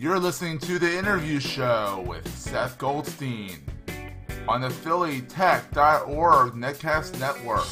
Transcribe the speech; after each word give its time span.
You're 0.00 0.20
listening 0.20 0.60
to 0.60 0.78
the 0.78 0.96
interview 0.96 1.40
show 1.40 2.04
with 2.06 2.32
Seth 2.32 2.78
Goldstein 2.78 3.58
on 4.46 4.60
the 4.60 4.68
phillytech.org 4.68 6.52
netcast 6.52 7.18
network. 7.18 7.66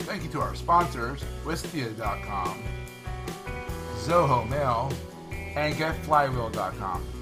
Thank 0.00 0.24
you 0.24 0.28
to 0.32 0.42
our 0.42 0.54
sponsors, 0.54 1.24
Wistia.com, 1.46 2.62
Zoho 4.04 4.46
Mail, 4.46 4.92
and 5.32 5.74
GetFlywheel.com. 5.74 7.15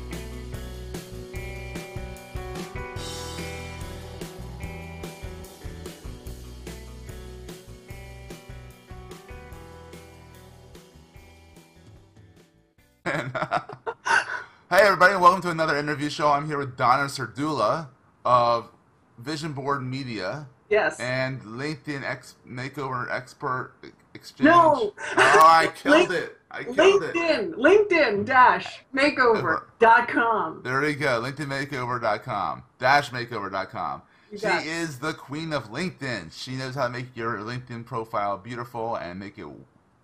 Hey 14.71 14.81
everybody, 14.81 15.13
and 15.13 15.23
welcome 15.23 15.41
to 15.43 15.51
another 15.51 15.77
interview 15.77 16.09
show. 16.11 16.29
I'm 16.33 16.47
here 16.49 16.59
with 16.59 16.77
Donna 16.77 17.05
Serdula 17.05 17.87
of 18.25 18.71
Vision 19.19 19.53
Board 19.53 19.85
Media 19.85 20.49
Yes. 20.69 20.99
and 20.99 21.41
LinkedIn 21.43 22.03
ex- 22.03 22.35
Makeover 22.49 23.09
Expert 23.15 23.75
Exchange. 24.15 24.47
No. 24.47 24.93
Oh, 24.97 25.17
I 25.17 25.71
killed 25.77 26.09
Link- 26.09 26.11
it. 26.11 26.39
I 26.51 26.65
killed 26.65 27.05
it. 27.05 27.15
LinkedIn, 27.15 27.55
LinkedIn 27.55 28.25
dash 28.25 28.81
makeover.com. 28.93 30.63
There 30.65 30.89
you 30.89 30.97
go. 30.97 31.23
LinkedInMakeover.com. 31.23 32.63
Dash 32.81 33.11
Makeover.com. 33.11 34.03
She 34.37 34.47
it. 34.47 34.67
is 34.67 34.99
the 34.99 35.13
queen 35.13 35.53
of 35.53 35.71
LinkedIn. 35.71 36.33
She 36.33 36.53
knows 36.57 36.75
how 36.75 36.85
to 36.85 36.91
make 36.93 37.15
your 37.17 37.37
LinkedIn 37.39 37.85
profile 37.85 38.39
beautiful 38.39 38.97
and 38.97 39.21
make 39.21 39.39
it, 39.39 39.47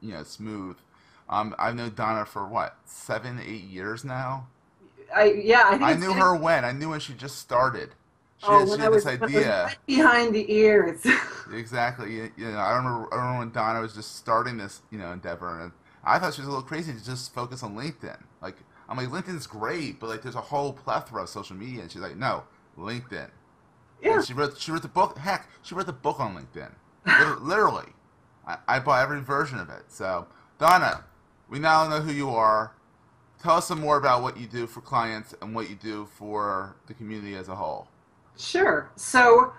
you 0.01 0.13
know, 0.13 0.23
smooth. 0.23 0.77
Um, 1.31 1.55
I've 1.59 1.77
known 1.77 1.95
Donna 1.95 2.27
for 2.27 2.47
what 2.47 2.77
seven, 2.85 3.41
eight 3.41 3.65
years 3.65 4.05
now. 4.05 4.49
I 5.15 5.33
yeah, 5.33 5.65
I 5.67 5.79
think 5.79 5.83
I 5.83 5.95
knew 5.95 6.13
her 6.15 6.35
when. 6.37 6.65
I 6.65 6.73
knew 6.73 6.91
when 6.91 7.01
she 7.01 7.15
just 7.15 7.39
started. 7.39 7.95
She, 8.39 8.47
Oh, 8.47 8.59
had, 8.59 8.69
she 8.69 8.81
had 8.81 8.87
I 8.87 8.89
was, 8.89 9.05
this 9.05 9.07
idea. 9.07 9.65
right 9.65 9.77
behind 9.87 10.35
the 10.35 10.51
ears. 10.53 11.07
Exactly. 11.53 12.15
You, 12.15 12.31
you 12.37 12.47
know, 12.51 12.59
I 12.59 12.77
remember, 12.77 13.13
I 13.13 13.17
remember 13.17 13.39
when 13.41 13.51
Donna 13.53 13.81
was 13.81 13.95
just 13.95 14.17
starting 14.17 14.57
this, 14.57 14.83
you 14.91 14.99
know, 14.99 15.13
endeavor, 15.13 15.61
and 15.61 15.73
I 16.05 16.19
thought 16.19 16.35
she 16.35 16.41
was 16.43 16.49
a 16.49 16.51
little 16.51 16.65
crazy 16.67 16.93
to 16.93 17.05
just 17.05 17.35
focus 17.35 17.63
on 17.63 17.75
LinkedIn. 17.77 18.19
Like, 18.41 18.57
I'm 18.89 18.97
like, 18.97 19.09
LinkedIn's 19.09 19.47
great, 19.47 19.99
but 20.01 20.09
like, 20.11 20.23
there's 20.23 20.37
a 20.37 20.41
whole 20.41 20.73
plethora 20.73 21.23
of 21.25 21.29
social 21.29 21.57
media, 21.57 21.83
and 21.83 21.91
she's 21.91 22.03
like, 22.03 22.17
no, 22.17 22.45
LinkedIn. 22.79 23.31
yeah. 24.03 24.15
And 24.17 24.25
she 24.25 24.33
wrote, 24.33 24.59
she 24.59 24.71
wrote 24.73 24.83
the 24.83 24.89
book. 24.89 25.19
Heck, 25.19 25.49
she 25.63 25.75
wrote 25.75 25.87
the 25.87 25.93
book 25.93 26.21
on 26.21 26.37
LinkedIn. 26.37 26.71
Literally, 27.43 27.89
I, 28.47 28.59
I 28.69 28.79
bought 28.81 29.03
every 29.03 29.21
version 29.21 29.59
of 29.59 29.69
it. 29.71 29.83
So, 29.89 30.27
Donna, 30.59 31.05
we 31.51 31.59
now 31.59 31.87
know 31.89 32.01
who 32.01 32.13
you 32.13 32.31
are. 32.31 32.73
Tell 33.43 33.57
us 33.57 33.67
some 33.67 33.81
more 33.81 33.97
about 33.97 34.23
what 34.23 34.39
you 34.39 34.47
do 34.47 34.67
for 34.67 34.81
clients 34.81 35.35
and 35.43 35.55
what 35.55 35.69
you 35.69 35.75
do 35.75 36.07
for 36.15 36.77
the 36.87 36.95
community 36.95 37.35
as 37.35 37.49
a 37.49 37.55
whole. 37.55 37.89
Sure. 38.37 38.91
So, 38.97 39.53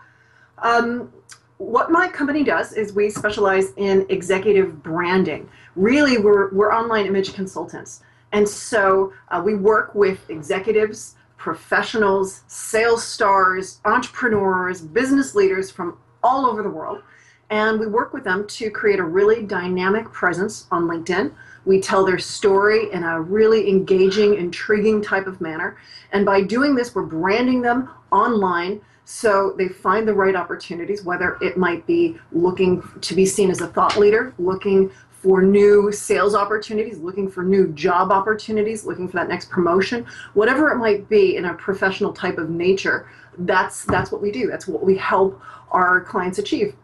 um, 0.60 1.12
what 1.58 1.92
my 1.92 2.08
company 2.08 2.44
does 2.44 2.74
is 2.74 2.94
we 2.94 3.10
specialize 3.10 3.74
in 3.78 4.06
executive 4.10 4.82
branding. 4.82 5.48
Really, 5.76 6.18
we're, 6.18 6.52
we're 6.54 6.74
online 6.74 7.06
image 7.06 7.34
consultants. 7.34 8.02
And 8.32 8.48
so 8.48 9.14
uh, 9.30 9.42
we 9.44 9.56
work 9.56 9.94
with 9.94 10.28
executives, 10.30 11.16
professionals, 11.38 12.44
sales 12.48 13.04
stars, 13.04 13.80
entrepreneurs, 13.86 14.82
business 14.82 15.36
leaders 15.36 15.70
from 15.70 15.98
all 16.24 16.46
over 16.46 16.64
the 16.64 16.70
world. 16.70 17.04
And 17.52 17.80
we 17.80 17.86
work 17.86 18.14
with 18.14 18.24
them 18.24 18.48
to 18.48 18.72
create 18.72 19.00
a 19.00 19.04
really 19.04 19.44
dynamic 19.44 20.12
presence 20.12 20.68
on 20.72 20.84
LinkedIn. 20.84 21.34
We 21.66 21.80
tell 21.80 22.06
their 22.06 22.20
story 22.20 22.92
in 22.92 23.04
a 23.04 23.22
really 23.22 23.70
engaging, 23.70 24.36
intriguing 24.36 25.02
type 25.02 25.28
of 25.28 25.42
manner. 25.42 25.78
And 26.12 26.26
by 26.26 26.42
doing 26.42 26.76
this, 26.76 26.96
we're 26.96 27.04
branding 27.04 27.62
them 27.62 27.90
online 28.12 28.82
so 29.06 29.54
they 29.58 29.68
find 29.68 30.08
the 30.08 30.14
right 30.14 30.36
opportunities, 30.36 31.04
whether 31.04 31.38
it 31.42 31.58
might 31.58 31.86
be 31.86 32.18
looking 32.32 32.82
to 33.02 33.14
be 33.14 33.26
seen 33.26 33.50
as 33.50 33.60
a 33.60 33.68
thought 33.68 33.98
leader, 33.98 34.34
looking 34.38 34.92
for 35.12 35.42
new 35.42 35.92
sales 35.92 36.34
opportunities, 36.34 36.98
looking 36.98 37.30
for 37.30 37.44
new 37.44 37.68
job 37.74 38.12
opportunities, 38.12 38.86
looking 38.86 39.08
for 39.08 39.18
that 39.18 39.28
next 39.28 39.50
promotion, 39.50 40.06
whatever 40.34 40.72
it 40.72 40.78
might 40.78 41.08
be 41.10 41.36
in 41.36 41.46
a 41.46 41.54
professional 41.56 42.14
type 42.14 42.38
of 42.38 42.50
nature. 42.50 43.10
That's 43.38 43.86
that's 43.86 44.12
what 44.12 44.22
we 44.22 44.32
do. 44.32 44.48
That's 44.48 44.68
what 44.68 44.84
we 44.84 44.98
help 44.98 45.42
our 45.72 46.02
clients 46.02 46.40
achieve. 46.40 46.76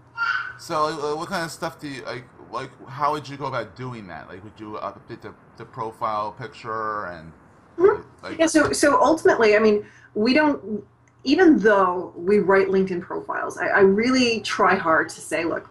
So, 0.60 0.86
uh, 0.86 1.16
what 1.16 1.30
kind 1.30 1.46
of 1.46 1.52
stuff 1.52 1.80
do 1.80 1.88
you 1.88 2.04
like? 2.04 2.26
Like, 2.52 2.72
how 2.88 3.12
would 3.12 3.28
you 3.28 3.38
go 3.38 3.46
about 3.46 3.76
doing 3.76 4.08
that? 4.08 4.28
Like, 4.30 4.44
would 4.44 4.54
you 4.58 4.80
update 4.82 5.22
the, 5.22 5.34
the 5.58 5.66
profile 5.66 6.32
picture 6.32 7.06
and 7.06 7.32
Mhm. 7.78 8.04
like? 8.24 8.38
Yeah, 8.40 8.48
so 8.48 8.72
so 8.72 9.02
ultimately, 9.02 9.56
I 9.56 9.60
mean, 9.60 9.86
we 10.16 10.34
don't 10.34 10.84
even 11.24 11.60
though 11.60 12.14
we 12.16 12.40
write 12.40 12.68
LinkedIn 12.68 13.02
profiles, 13.02 13.58
I, 13.58 13.68
I 13.68 13.80
really 13.82 14.40
try 14.42 14.76
hard 14.76 15.10
to 15.10 15.20
say, 15.20 15.44
look, 15.44 15.70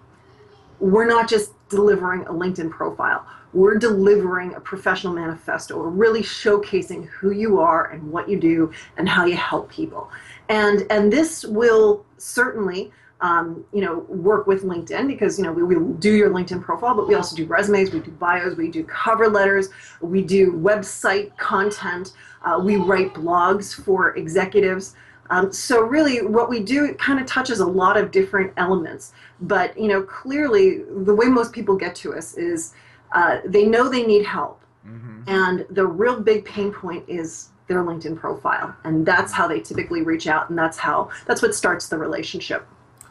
we're 0.80 1.06
not 1.06 1.28
just 1.28 1.52
delivering 1.70 2.22
a 2.22 2.32
LinkedIn 2.32 2.70
profile. 2.70 3.26
We're 3.54 3.78
delivering 3.78 4.54
a 4.54 4.60
professional 4.60 5.14
manifesto. 5.14 5.78
We're 5.78 5.88
really 5.88 6.22
showcasing 6.22 7.06
who 7.06 7.30
you 7.30 7.58
are 7.58 7.86
and 7.90 8.12
what 8.12 8.28
you 8.28 8.38
do 8.38 8.70
and 8.98 9.08
how 9.08 9.24
you 9.24 9.36
help 9.36 9.70
people. 9.70 10.10
And 10.50 10.86
and 10.90 11.10
this 11.10 11.44
will 11.44 12.04
certainly 12.18 12.92
um, 13.20 13.64
you 13.72 13.80
know 13.80 14.00
work 14.08 14.46
with 14.46 14.62
LinkedIn 14.62 15.06
because 15.06 15.38
you 15.38 15.44
know 15.44 15.52
we, 15.52 15.62
we 15.62 15.92
do 15.94 16.14
your 16.14 16.30
LinkedIn 16.30 16.62
profile, 16.62 16.94
but 16.94 17.08
we 17.08 17.14
also 17.14 17.34
do 17.34 17.46
resumes, 17.46 17.90
we 17.90 18.00
do 18.00 18.10
bios, 18.12 18.56
we 18.56 18.68
do 18.68 18.84
cover 18.84 19.28
letters, 19.28 19.68
we 20.00 20.22
do 20.22 20.52
website 20.52 21.36
content, 21.38 22.12
uh, 22.44 22.58
we 22.62 22.76
write 22.76 23.14
blogs 23.14 23.74
for 23.74 24.14
executives. 24.16 24.94
Um, 25.30 25.52
so 25.52 25.82
really, 25.82 26.24
what 26.24 26.48
we 26.48 26.60
do 26.60 26.94
kind 26.94 27.18
of 27.18 27.26
touches 27.26 27.60
a 27.60 27.66
lot 27.66 27.96
of 27.96 28.10
different 28.10 28.52
elements. 28.56 29.12
But 29.40 29.76
you 29.78 29.88
know, 29.88 30.02
clearly, 30.02 30.82
the 31.04 31.14
way 31.14 31.26
most 31.26 31.52
people 31.52 31.76
get 31.76 31.94
to 31.96 32.14
us 32.14 32.34
is 32.34 32.74
uh, 33.12 33.38
they 33.44 33.64
know 33.64 33.88
they 33.88 34.06
need 34.06 34.24
help, 34.24 34.60
hmm 34.84 35.14
and 35.28 35.66
the 35.70 35.84
real 35.84 36.20
big 36.20 36.44
pain 36.44 36.72
point 36.72 37.04
is 37.08 37.48
their 37.66 37.82
LinkedIn 37.82 38.16
profile, 38.16 38.76
and 38.84 39.04
that's 39.04 39.32
how 39.32 39.48
they 39.48 39.58
typically 39.58 40.02
reach 40.02 40.28
out, 40.28 40.50
and 40.50 40.58
that's 40.58 40.78
how 40.78 41.10
that's 41.26 41.42
what 41.42 41.54
starts 41.54 41.88
the 41.88 41.98
relationship. 41.98 42.64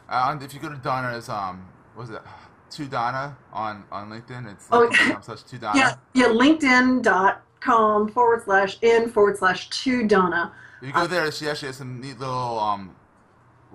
Uh, 0.08 0.38
if 0.40 0.54
you 0.54 0.60
go 0.60 0.68
to 0.68 0.76
Donna's, 0.76 1.28
um, 1.28 1.66
what 1.94 2.08
was 2.08 2.16
it 2.16 2.22
to 2.70 2.84
Donna 2.86 3.36
on 3.52 3.84
on 3.90 4.10
LinkedIn? 4.10 4.50
It's 4.52 4.66
Oh, 4.70 4.90
slash 5.22 5.42
to 5.42 5.58
Donna. 5.58 5.78
Yeah, 5.78 5.94
yeah, 6.14 6.26
LinkedIn.com 6.28 8.08
forward 8.08 8.44
slash 8.44 8.78
in 8.82 9.10
forward 9.10 9.38
slash 9.38 9.68
to 9.70 10.06
Donna. 10.06 10.52
If 10.80 10.88
you 10.88 10.92
go 10.92 11.06
there, 11.06 11.30
she 11.32 11.48
actually 11.48 11.68
has 11.68 11.76
some 11.76 12.00
neat 12.00 12.18
little 12.18 12.58
um, 12.58 12.94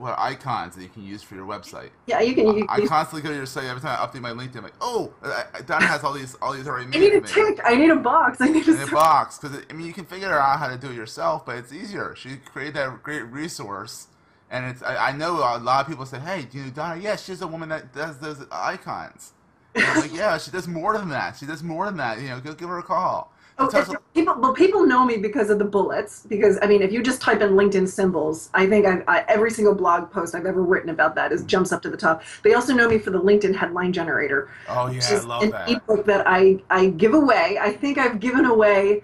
what 0.01 0.17
icons 0.17 0.75
that 0.75 0.81
you 0.83 0.89
can 0.89 1.03
use 1.03 1.21
for 1.21 1.35
your 1.35 1.45
website. 1.45 1.89
Yeah, 2.07 2.21
you 2.21 2.33
can. 2.33 2.57
You, 2.57 2.65
I 2.69 2.77
you- 2.77 2.87
constantly 2.87 3.21
go 3.21 3.29
to 3.29 3.35
your 3.35 3.45
site 3.45 3.65
every 3.65 3.81
time 3.81 3.99
I 3.99 4.05
update 4.05 4.21
my 4.21 4.31
LinkedIn. 4.31 4.57
I'm 4.57 4.63
like, 4.63 4.73
oh, 4.81 5.13
I, 5.23 5.43
I, 5.53 5.61
Donna 5.61 5.85
has 5.85 6.03
all 6.03 6.13
these 6.13 6.35
all 6.41 6.53
these 6.53 6.67
already 6.67 6.87
I 6.95 6.99
need 6.99 7.13
a 7.13 7.21
tick. 7.21 7.59
I 7.63 7.75
need 7.75 7.89
a 7.89 7.95
box. 7.95 8.39
I 8.41 8.49
need 8.49 8.67
a. 8.67 8.81
in 8.83 8.89
a 8.89 8.91
box 8.91 9.37
because 9.37 9.61
I 9.69 9.73
mean 9.73 9.85
you 9.87 9.93
can 9.93 10.05
figure 10.05 10.31
out 10.37 10.59
how 10.59 10.67
to 10.67 10.77
do 10.77 10.91
it 10.91 10.95
yourself, 10.95 11.45
but 11.45 11.57
it's 11.57 11.73
easier. 11.73 12.15
She 12.15 12.37
created 12.37 12.75
that 12.75 13.03
great 13.03 13.23
resource, 13.23 14.07
and 14.51 14.65
it's 14.65 14.83
I, 14.83 15.09
I 15.09 15.11
know 15.13 15.37
a 15.37 15.57
lot 15.57 15.81
of 15.81 15.87
people 15.87 16.05
say, 16.05 16.19
"Hey, 16.19 16.43
do 16.43 16.57
you 16.59 16.65
know 16.65 16.69
Donna?" 16.71 17.01
Yeah, 17.01 17.15
she's 17.15 17.41
a 17.41 17.47
woman 17.47 17.69
that 17.69 17.93
does 17.93 18.17
those 18.19 18.45
icons. 18.51 19.33
I'm 19.75 20.01
like, 20.01 20.13
yeah, 20.13 20.37
she 20.37 20.51
does 20.51 20.67
more 20.67 20.97
than 20.97 21.09
that. 21.09 21.37
She 21.37 21.45
does 21.45 21.63
more 21.63 21.85
than 21.85 21.97
that. 21.97 22.19
You 22.19 22.29
know, 22.29 22.39
go 22.41 22.53
give 22.53 22.69
her 22.69 22.79
a 22.79 22.83
call. 22.83 23.31
Oh, 23.57 23.67
people, 24.13 24.35
well, 24.39 24.53
people 24.53 24.85
know 24.87 25.05
me 25.05 25.17
because 25.17 25.49
of 25.49 25.59
the 25.59 25.65
bullets. 25.65 26.25
Because 26.27 26.57
I 26.61 26.67
mean, 26.67 26.81
if 26.81 26.91
you 26.91 27.03
just 27.03 27.21
type 27.21 27.41
in 27.41 27.51
LinkedIn 27.51 27.87
symbols, 27.87 28.49
I 28.53 28.65
think 28.67 28.85
I, 28.85 29.03
I, 29.07 29.25
every 29.27 29.51
single 29.51 29.75
blog 29.75 30.09
post 30.11 30.33
I've 30.33 30.45
ever 30.45 30.63
written 30.63 30.89
about 30.89 31.15
that 31.15 31.31
is 31.31 31.43
jumps 31.43 31.71
up 31.71 31.81
to 31.83 31.89
the 31.89 31.97
top. 31.97 32.23
They 32.43 32.53
also 32.53 32.73
know 32.73 32.89
me 32.89 32.97
for 32.97 33.11
the 33.11 33.21
LinkedIn 33.21 33.55
headline 33.55 33.93
generator, 33.93 34.49
oh 34.67 34.87
yeah, 34.87 35.01
I 35.07 35.19
love 35.19 35.43
an 35.43 35.51
that. 35.51 35.69
ebook 35.69 36.05
that 36.05 36.23
I 36.27 36.59
I 36.69 36.87
give 36.89 37.13
away. 37.13 37.57
I 37.61 37.71
think 37.71 37.97
I've 37.97 38.19
given 38.19 38.45
away 38.45 39.03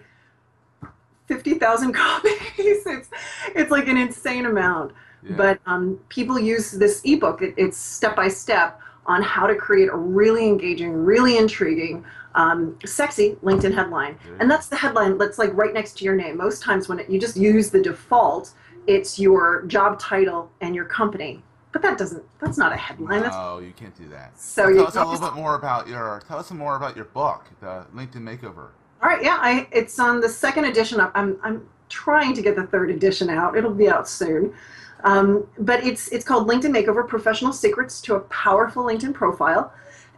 fifty 1.27 1.55
thousand 1.55 1.93
copies. 1.93 2.33
it's 2.57 3.09
it's 3.55 3.71
like 3.71 3.87
an 3.87 3.97
insane 3.97 4.45
amount. 4.45 4.93
Yeah. 5.23 5.35
But 5.35 5.59
um, 5.65 5.99
people 6.09 6.39
use 6.39 6.71
this 6.71 7.01
ebook. 7.03 7.41
It, 7.41 7.53
it's 7.57 7.77
step 7.77 8.15
by 8.15 8.27
step 8.27 8.79
on 9.05 9.21
how 9.21 9.47
to 9.47 9.55
create 9.55 9.89
a 9.89 9.95
really 9.95 10.45
engaging, 10.47 10.93
really 10.93 11.37
intriguing 11.37 12.05
um, 12.35 12.77
sexy 12.85 13.35
LinkedIn 13.43 13.73
headline, 13.73 14.17
you 14.25 14.37
and 14.39 14.49
that's 14.49 14.67
the 14.67 14.75
headline 14.75 15.17
that's 15.17 15.39
like 15.39 15.51
right 15.55 15.73
next 15.73 15.97
to 15.97 16.05
your 16.05 16.15
name. 16.15 16.37
Most 16.37 16.61
times 16.61 16.87
when 16.87 16.99
it, 16.99 17.09
you 17.09 17.19
just 17.19 17.35
use 17.35 17.71
the 17.71 17.81
default, 17.81 18.51
it's 18.85 19.17
your 19.17 19.63
job 19.65 19.99
title 19.99 20.51
and 20.61 20.75
your 20.75 20.85
company. 20.85 21.41
But 21.71 21.81
that 21.81 21.97
doesn't. 21.97 22.23
That's 22.39 22.57
not 22.57 22.71
a 22.71 22.77
headline. 22.77 23.21
That's 23.21 23.35
No, 23.35 23.59
you 23.59 23.73
can't 23.73 23.95
do 23.95 24.07
that. 24.09 24.39
so 24.39 24.63
tell 24.63 24.71
you 24.71 24.85
us 24.85 24.95
a 24.95 25.03
little 25.03 25.27
bit 25.29 25.35
more 25.35 25.55
about 25.55 25.87
your. 25.87 26.21
Tell 26.27 26.37
us 26.37 26.47
some 26.47 26.57
more 26.57 26.75
about 26.75 26.95
your 26.95 27.05
book, 27.05 27.45
the 27.59 27.85
LinkedIn 27.93 28.21
Makeover. 28.21 28.69
All 29.01 29.09
right, 29.09 29.23
yeah, 29.23 29.37
I, 29.39 29.67
it's 29.71 29.99
on 29.99 30.21
the 30.21 30.29
second 30.29 30.65
edition. 30.65 30.99
I'm, 31.13 31.37
I'm 31.43 31.67
trying 31.87 32.33
to 32.33 32.41
get 32.41 32.55
the 32.55 32.65
third 32.65 32.89
edition 32.89 33.29
out. 33.29 33.55
It'll 33.55 33.73
be 33.73 33.89
out 33.89 34.09
soon. 34.09 34.53
Um, 35.03 35.47
but 35.59 35.83
it's 35.85 36.07
it's 36.09 36.25
called 36.25 36.47
LinkedIn 36.47 36.75
Makeover: 36.75 37.07
Professional 37.07 37.53
Secrets 37.53 38.01
to 38.01 38.15
a 38.15 38.19
Powerful 38.21 38.83
LinkedIn 38.83 39.13
Profile, 39.13 39.71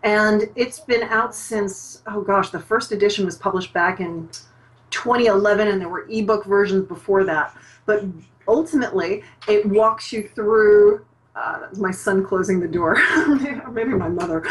and 0.04 0.50
it's 0.56 0.80
been 0.80 1.04
out 1.04 1.36
since 1.36 2.02
oh 2.08 2.22
gosh, 2.22 2.50
the 2.50 2.60
first 2.60 2.92
edition 2.92 3.26
was 3.26 3.38
published 3.38 3.74
back 3.74 4.00
in 4.00 4.30
2011, 4.92 5.68
and 5.68 5.82
there 5.82 5.90
were 5.90 6.08
ebook 6.10 6.46
versions 6.46 6.88
before 6.88 7.24
that. 7.26 7.56
But 7.86 8.06
ultimately, 8.48 9.24
it 9.48 9.66
walks 9.66 10.12
you 10.14 10.28
through. 10.28 11.06
Uh, 11.36 11.68
my 11.78 11.92
son 11.92 12.26
closing 12.26 12.60
the 12.60 12.68
door, 12.68 12.98
maybe 13.72 13.92
my 13.92 14.10
mother. 14.10 14.44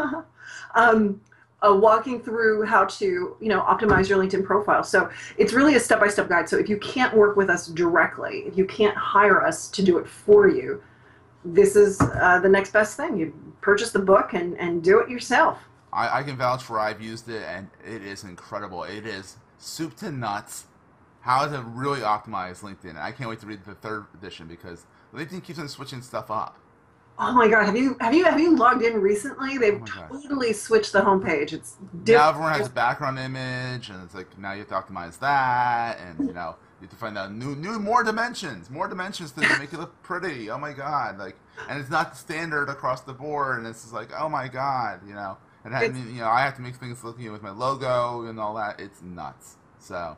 um, 0.74 1.20
uh, 1.64 1.74
walking 1.74 2.20
through 2.20 2.64
how 2.64 2.84
to 2.84 3.36
you 3.40 3.48
know 3.48 3.60
optimize 3.62 4.08
your 4.08 4.18
linkedin 4.18 4.44
profile 4.44 4.82
so 4.82 5.08
it's 5.36 5.52
really 5.52 5.76
a 5.76 5.80
step-by-step 5.80 6.28
guide 6.28 6.48
so 6.48 6.58
if 6.58 6.68
you 6.68 6.76
can't 6.78 7.14
work 7.14 7.36
with 7.36 7.48
us 7.48 7.68
directly 7.68 8.44
if 8.46 8.56
you 8.56 8.64
can't 8.64 8.96
hire 8.96 9.44
us 9.44 9.68
to 9.70 9.82
do 9.82 9.98
it 9.98 10.06
for 10.06 10.48
you 10.48 10.82
this 11.44 11.76
is 11.76 12.00
uh, 12.00 12.40
the 12.42 12.48
next 12.48 12.72
best 12.72 12.96
thing 12.96 13.16
you 13.16 13.32
purchase 13.60 13.90
the 13.92 13.98
book 13.98 14.34
and, 14.34 14.58
and 14.58 14.82
do 14.82 15.00
it 15.00 15.08
yourself 15.08 15.58
I, 15.94 16.18
I 16.18 16.22
can 16.24 16.36
vouch 16.36 16.62
for 16.62 16.80
I've 16.80 17.00
used 17.00 17.28
it 17.28 17.42
and 17.44 17.70
it 17.86 18.02
is 18.02 18.24
incredible. 18.24 18.82
It 18.82 19.06
is 19.06 19.36
soup 19.58 19.96
to 19.98 20.10
nuts 20.10 20.66
how 21.20 21.46
to 21.46 21.62
really 21.62 22.00
optimize 22.00 22.60
LinkedIn. 22.60 23.00
I 23.00 23.12
can't 23.12 23.30
wait 23.30 23.40
to 23.40 23.46
read 23.46 23.64
the 23.64 23.74
third 23.76 24.06
edition 24.12 24.46
because 24.46 24.84
LinkedIn 25.14 25.42
keeps 25.44 25.58
on 25.58 25.68
switching 25.68 26.02
stuff 26.02 26.30
up. 26.30 26.58
Oh 27.18 27.32
my 27.32 27.48
god 27.48 27.64
have 27.64 27.76
you 27.76 27.96
have 28.00 28.14
you 28.14 28.24
have 28.24 28.40
you 28.40 28.56
logged 28.56 28.82
in 28.82 29.00
recently 29.00 29.56
they've 29.58 29.80
Oh 29.82 30.06
totally 30.08 30.52
switched 30.52 30.92
the 30.92 31.00
homepage 31.00 31.52
it's 31.52 31.76
Now 32.06 32.30
everyone 32.30 32.52
has 32.54 32.66
a 32.66 32.70
background 32.70 33.18
image 33.18 33.88
and 33.88 34.02
it's 34.02 34.14
like 34.14 34.36
now 34.38 34.52
you 34.52 34.60
have 34.60 34.68
to 34.68 34.74
optimize 34.74 35.18
that 35.20 35.98
and 36.00 36.26
you 36.26 36.34
know 36.34 36.56
you 36.84 36.88
have 36.88 36.90
to 36.90 36.96
find 36.96 37.16
out 37.16 37.32
new 37.32 37.54
new 37.56 37.78
more 37.78 38.02
dimensions, 38.02 38.68
more 38.68 38.88
dimensions 38.88 39.32
to 39.32 39.40
make 39.58 39.72
it 39.72 39.78
look 39.78 40.02
pretty. 40.02 40.50
Oh 40.50 40.58
my 40.58 40.72
god, 40.72 41.18
like 41.18 41.36
and 41.68 41.80
it's 41.80 41.88
not 41.88 42.12
the 42.12 42.18
standard 42.18 42.68
across 42.68 43.00
the 43.00 43.12
board 43.12 43.58
and 43.58 43.66
it's 43.66 43.82
just 43.82 43.94
like 43.94 44.10
oh 44.18 44.28
my 44.28 44.48
god, 44.48 45.00
you 45.06 45.14
know. 45.14 45.38
And 45.64 45.74
I, 45.74 45.84
you 45.84 46.20
know 46.20 46.28
I 46.28 46.42
have 46.42 46.56
to 46.56 46.62
make 46.62 46.76
things 46.76 47.02
look 47.02 47.18
you 47.18 47.26
know, 47.26 47.32
with 47.32 47.42
my 47.42 47.50
logo 47.50 48.26
and 48.26 48.38
all 48.38 48.54
that. 48.56 48.80
It's 48.80 49.00
nuts. 49.00 49.56
So 49.78 50.16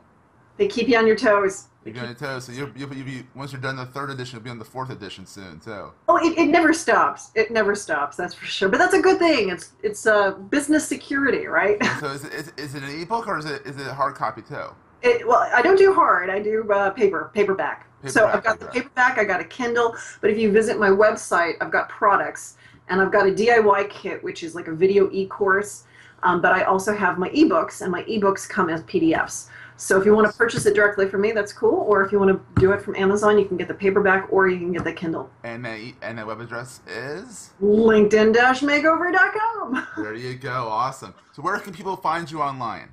they 0.57 0.67
keep 0.67 0.87
you 0.87 0.97
on 0.97 1.07
your 1.07 1.15
toes 1.15 1.67
you're 1.87 1.93
doing 1.93 2.11
it 2.11 2.19
too. 2.19 2.39
So 2.41 2.51
you'll, 2.51 2.69
you'll, 2.75 2.93
you'll 2.93 3.05
be 3.05 3.23
once 3.35 3.51
you're 3.51 3.61
done 3.61 3.77
the 3.77 3.85
third 3.85 4.09
edition, 4.09 4.37
you'll 4.37 4.43
be 4.43 4.49
on 4.49 4.59
the 4.59 4.65
fourth 4.65 4.89
edition 4.89 5.25
soon 5.25 5.59
too. 5.59 5.91
Oh, 6.07 6.17
it, 6.17 6.37
it 6.37 6.47
never 6.47 6.73
stops. 6.73 7.31
It 7.35 7.51
never 7.51 7.75
stops. 7.75 8.17
That's 8.17 8.33
for 8.33 8.45
sure. 8.45 8.69
But 8.69 8.77
that's 8.77 8.93
a 8.93 9.01
good 9.01 9.19
thing. 9.19 9.49
It's 9.49 9.71
it's 9.83 10.05
uh, 10.05 10.31
business 10.31 10.87
security, 10.87 11.47
right? 11.47 11.77
So 11.99 12.07
is 12.07 12.25
it, 12.25 12.33
is, 12.33 12.53
is 12.57 12.75
it 12.75 12.83
an 12.83 13.01
ebook 13.01 13.27
or 13.27 13.37
is 13.37 13.45
it 13.45 13.65
is 13.65 13.77
it 13.77 13.87
a 13.87 13.93
hard 13.93 14.15
copy 14.15 14.41
too? 14.41 14.67
It, 15.01 15.27
well, 15.27 15.49
I 15.53 15.61
don't 15.61 15.77
do 15.77 15.93
hard. 15.93 16.29
I 16.29 16.39
do 16.39 16.69
uh, 16.71 16.89
paper, 16.89 17.31
paperback. 17.33 17.87
so 18.05 18.27
I've 18.27 18.43
got 18.43 18.59
the 18.59 18.65
paperback. 18.67 19.17
I 19.17 19.23
got 19.23 19.39
a 19.39 19.45
Kindle. 19.45 19.95
But 20.21 20.31
if 20.31 20.37
you 20.37 20.51
visit 20.51 20.79
my 20.79 20.89
website, 20.89 21.53
I've 21.61 21.71
got 21.71 21.87
products, 21.87 22.57
and 22.89 22.99
I've 22.99 23.11
got 23.11 23.27
a 23.27 23.31
DIY 23.31 23.89
kit, 23.89 24.23
which 24.23 24.43
is 24.43 24.55
like 24.55 24.67
a 24.67 24.73
video 24.73 25.09
e-course. 25.11 25.83
Um, 26.23 26.41
but 26.41 26.51
I 26.51 26.63
also 26.63 26.95
have 26.95 27.17
my 27.17 27.29
ebooks, 27.29 27.81
and 27.81 27.91
my 27.91 28.03
ebooks 28.03 28.47
come 28.47 28.69
as 28.69 28.83
PDFs. 28.83 29.49
So 29.79 29.99
if 29.99 30.05
you 30.05 30.15
want 30.15 30.31
to 30.31 30.35
purchase 30.35 30.65
it 30.65 30.73
directly 30.73 31.07
from 31.07 31.21
me, 31.21 31.31
that's 31.31 31.53
cool. 31.53 31.85
Or 31.87 32.03
if 32.03 32.11
you 32.11 32.17
want 32.19 32.31
to 32.31 32.41
do 32.59 32.71
it 32.71 32.81
from 32.81 32.95
Amazon, 32.95 33.37
you 33.37 33.45
can 33.45 33.57
get 33.57 33.67
the 33.67 33.75
paperback, 33.75 34.27
or 34.31 34.49
you 34.49 34.57
can 34.57 34.71
get 34.71 34.83
the 34.83 34.91
Kindle. 34.91 35.29
And 35.43 35.63
that 35.65 35.77
e- 35.79 35.93
and 36.01 36.17
that 36.17 36.25
web 36.25 36.41
address 36.41 36.81
is. 36.87 37.51
LinkedIn-makeover.com. 37.61 39.87
There 39.97 40.15
you 40.15 40.33
go. 40.35 40.67
Awesome. 40.67 41.13
So 41.33 41.43
where 41.43 41.59
can 41.59 41.73
people 41.73 41.95
find 41.95 42.31
you 42.31 42.41
online? 42.41 42.89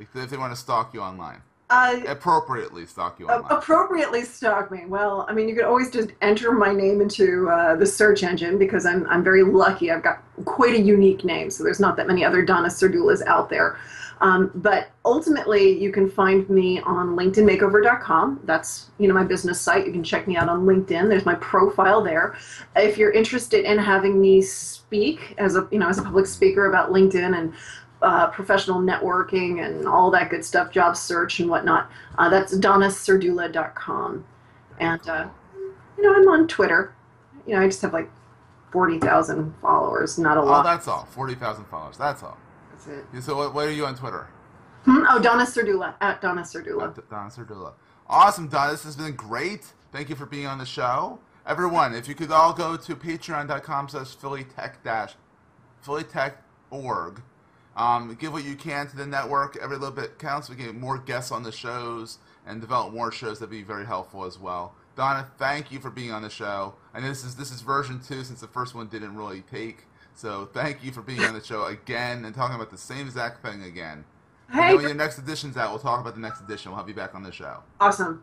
If 0.00 0.12
they 0.12 0.36
want 0.36 0.52
to 0.52 0.56
stalk 0.56 0.92
you 0.92 1.00
online. 1.00 1.40
Uh, 1.70 2.00
Appropriately 2.06 2.84
stalk 2.84 3.18
you 3.18 3.26
online. 3.26 3.50
appropriately 3.50 4.22
stalk 4.22 4.70
me. 4.70 4.84
Well, 4.86 5.24
I 5.28 5.32
mean, 5.32 5.48
you 5.48 5.54
could 5.54 5.64
always 5.64 5.90
just 5.90 6.10
enter 6.20 6.52
my 6.52 6.72
name 6.72 7.00
into 7.00 7.48
uh, 7.48 7.74
the 7.76 7.86
search 7.86 8.22
engine 8.22 8.58
because 8.58 8.84
I'm, 8.84 9.06
I'm 9.08 9.24
very 9.24 9.42
lucky. 9.42 9.90
I've 9.90 10.02
got 10.02 10.22
quite 10.44 10.74
a 10.74 10.80
unique 10.80 11.24
name, 11.24 11.50
so 11.50 11.64
there's 11.64 11.80
not 11.80 11.96
that 11.96 12.06
many 12.06 12.22
other 12.24 12.44
Donna 12.44 12.68
Serdulas 12.68 13.24
out 13.26 13.48
there. 13.48 13.78
Um, 14.20 14.50
but 14.54 14.90
ultimately, 15.04 15.76
you 15.78 15.90
can 15.90 16.08
find 16.08 16.48
me 16.48 16.80
on 16.80 17.16
LinkedInMakeover.com. 17.16 18.40
That's 18.44 18.90
you 18.98 19.08
know 19.08 19.14
my 19.14 19.24
business 19.24 19.60
site. 19.60 19.86
You 19.86 19.92
can 19.92 20.04
check 20.04 20.28
me 20.28 20.36
out 20.36 20.48
on 20.48 20.64
LinkedIn. 20.64 21.08
There's 21.08 21.26
my 21.26 21.34
profile 21.36 22.02
there. 22.02 22.36
If 22.76 22.96
you're 22.96 23.10
interested 23.10 23.64
in 23.64 23.76
having 23.78 24.20
me 24.20 24.40
speak 24.40 25.34
as 25.38 25.56
a 25.56 25.66
you 25.72 25.78
know 25.78 25.88
as 25.88 25.98
a 25.98 26.02
public 26.02 26.26
speaker 26.26 26.66
about 26.66 26.90
LinkedIn 26.90 27.36
and 27.36 27.52
uh, 28.04 28.26
professional 28.28 28.80
networking 28.80 29.64
and 29.64 29.88
all 29.88 30.10
that 30.10 30.30
good 30.30 30.44
stuff, 30.44 30.70
job 30.70 30.96
search 30.96 31.40
and 31.40 31.48
whatnot, 31.48 31.90
uh, 32.18 32.28
that's 32.28 32.56
donnaserdula.com. 32.56 34.24
And, 34.78 35.08
uh, 35.08 35.28
you 35.96 36.02
know, 36.02 36.14
I'm 36.14 36.28
on 36.28 36.46
Twitter. 36.46 36.94
You 37.46 37.54
know, 37.54 37.62
I 37.62 37.66
just 37.66 37.80
have 37.82 37.92
like 37.92 38.10
40,000 38.72 39.54
followers, 39.62 40.18
not 40.18 40.36
a 40.36 40.40
lot. 40.40 40.46
oh, 40.46 40.50
lot. 40.50 40.62
that's 40.64 40.88
all. 40.88 41.06
Forty 41.06 41.34
thousand 41.34 41.64
followers. 41.66 41.96
That's 41.96 42.22
all. 42.22 42.36
That's 42.72 42.86
it. 42.88 43.22
So 43.22 43.36
what, 43.36 43.54
what 43.54 43.66
are 43.68 43.72
you 43.72 43.86
on 43.86 43.94
Twitter? 43.94 44.26
Hmm? 44.84 45.04
Oh, 45.08 45.20
Donna 45.20 45.44
Serdula, 45.44 45.94
at 46.00 46.20
Donna 46.20 46.42
Serdula. 46.42 46.98
Uh, 46.98 47.02
Donna 47.08 47.30
Serdula. 47.30 47.72
Awesome, 48.08 48.48
Donna. 48.48 48.72
This 48.72 48.84
has 48.84 48.96
been 48.96 49.14
great. 49.14 49.72
Thank 49.92 50.10
you 50.10 50.16
for 50.16 50.26
being 50.26 50.46
on 50.46 50.58
the 50.58 50.66
show. 50.66 51.20
Everyone, 51.46 51.94
if 51.94 52.08
you 52.08 52.14
could 52.14 52.32
all 52.32 52.52
go 52.52 52.76
to 52.76 52.96
patreon.com 52.96 53.88
slash 53.88 54.16
phillytech 54.16 54.74
dash 54.82 55.14
phillytech.org. 55.84 57.22
Um, 57.76 58.16
give 58.20 58.32
what 58.32 58.44
you 58.44 58.54
can 58.54 58.86
to 58.88 58.96
the 58.96 59.06
network. 59.06 59.56
Every 59.60 59.76
little 59.76 59.94
bit 59.94 60.18
counts. 60.18 60.48
We 60.48 60.56
get 60.56 60.74
more 60.74 60.98
guests 60.98 61.32
on 61.32 61.42
the 61.42 61.52
shows 61.52 62.18
and 62.46 62.60
develop 62.60 62.92
more 62.92 63.10
shows. 63.10 63.38
That'd 63.40 63.50
be 63.50 63.62
very 63.62 63.86
helpful 63.86 64.24
as 64.24 64.38
well. 64.38 64.74
Donna, 64.96 65.28
thank 65.38 65.72
you 65.72 65.80
for 65.80 65.90
being 65.90 66.12
on 66.12 66.22
the 66.22 66.30
show. 66.30 66.74
I 66.92 67.00
know 67.00 67.08
this 67.08 67.24
is 67.24 67.34
this 67.34 67.50
is 67.50 67.62
version 67.62 68.00
two 68.06 68.22
since 68.22 68.40
the 68.40 68.46
first 68.46 68.74
one 68.74 68.86
didn't 68.86 69.16
really 69.16 69.40
take. 69.42 69.86
So 70.14 70.48
thank 70.52 70.84
you 70.84 70.92
for 70.92 71.02
being 71.02 71.20
on 71.24 71.34
the 71.34 71.42
show 71.42 71.64
again 71.64 72.24
and 72.24 72.32
talking 72.34 72.54
about 72.54 72.70
the 72.70 72.78
same 72.78 73.06
exact 73.06 73.42
thing 73.42 73.64
again. 73.64 74.04
And 74.52 74.60
Hey, 74.60 74.68
then 74.68 74.76
when 74.76 74.84
your 74.84 74.94
next 74.94 75.18
edition's 75.18 75.56
out, 75.56 75.70
we'll 75.70 75.80
talk 75.80 76.00
about 76.00 76.14
the 76.14 76.20
next 76.20 76.40
edition. 76.42 76.70
We'll 76.70 76.78
have 76.78 76.88
you 76.88 76.94
back 76.94 77.14
on 77.16 77.24
the 77.24 77.32
show. 77.32 77.58
awesome. 77.80 78.22